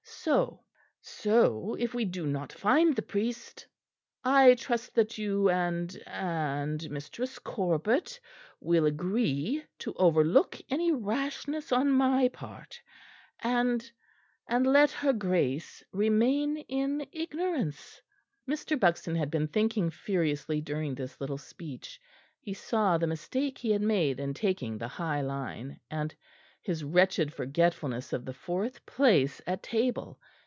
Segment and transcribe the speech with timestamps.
[0.03, 0.61] So
[1.01, 3.65] so, if we do not find the priest,
[4.23, 8.19] I trust that you and and Mistress Corbet
[8.59, 12.79] will agree to overlook any rashness on my part
[13.39, 13.89] and
[14.47, 17.99] and let her Grace remain in ignorance."
[18.47, 18.79] Mr.
[18.79, 21.99] Buxton had been thinking furiously during this little speech.
[22.39, 26.13] He saw the mistake he had made in taking the high line, and
[26.63, 30.19] his wretched forgetfulness of the fourth place at table.